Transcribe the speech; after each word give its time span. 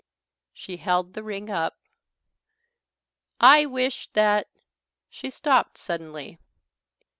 She 0.51 0.77
held 0.77 1.13
the 1.13 1.21
ring 1.21 1.51
up. 1.51 1.77
"I 3.39 3.67
wish 3.67 4.09
that" 4.13 4.49
She 5.11 5.29
stopped 5.29 5.77
suddenly. 5.77 6.39